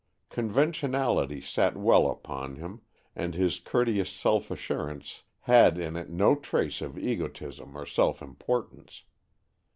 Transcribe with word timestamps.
Conventionality 0.31 1.41
sat 1.41 1.77
well 1.77 2.09
upon 2.09 2.55
him, 2.55 2.81
and 3.15 3.35
his 3.35 3.59
courteous 3.59 4.09
self 4.09 4.49
assurance 4.49 5.21
had 5.41 5.77
in 5.77 5.95
it 5.95 6.09
no 6.09 6.33
trace 6.35 6.81
of 6.81 6.97
egotism 6.97 7.77
or 7.77 7.85
self 7.85 8.19
importance. 8.19 9.03